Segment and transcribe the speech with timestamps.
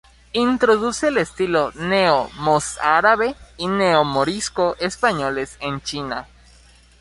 [0.33, 6.27] Introduce el estilo neo-mozárabe y neo-morisco españoles en China.